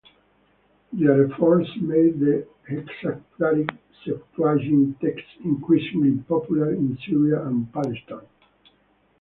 [0.93, 8.25] Their efforts made the hexaplaric Septuagint text increasingly popular in Syria and Palestine.